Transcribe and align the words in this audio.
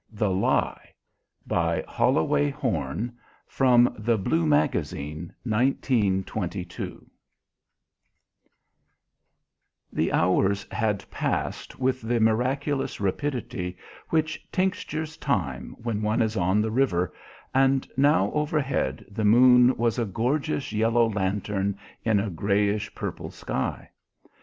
THE 0.11 0.31
LIE 0.31 0.95
By 1.45 1.83
HOLLOWAY 1.87 2.49
HORN 2.49 3.15
(From 3.45 3.93
The 3.99 4.17
Blue 4.17 4.47
Magazine 4.47 5.31
and 5.43 5.53
Harper's 5.53 5.75
Bazar) 5.75 6.05
1922 6.07 7.11
The 9.93 10.11
hours 10.11 10.65
had 10.71 11.05
passed 11.11 11.77
with 11.77 12.01
the 12.01 12.19
miraculous 12.19 12.99
rapidity 12.99 13.77
which 14.09 14.43
tinctures 14.51 15.17
time 15.17 15.75
when 15.77 16.01
one 16.01 16.23
is 16.23 16.35
on 16.35 16.61
the 16.63 16.71
river, 16.71 17.13
and 17.53 17.87
now 17.95 18.31
overhead 18.31 19.05
the 19.07 19.23
moon 19.23 19.77
was 19.77 19.99
a 19.99 20.05
gorgeous 20.05 20.73
yellow 20.73 21.11
lantern 21.11 21.77
in 22.03 22.19
a 22.19 22.31
greyish 22.31 22.95
purple 22.95 23.29
sky. 23.29 23.91